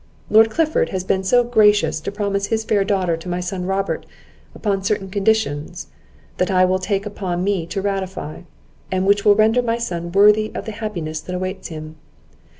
[0.31, 4.07] Lord Clifford has been so gracious to promise his fair daughter to my son Robert,
[4.55, 5.89] upon certain conditions,
[6.37, 8.41] that I will take upon me to ratify,
[8.91, 11.97] and which will render my son worthy of the happiness that awaits him.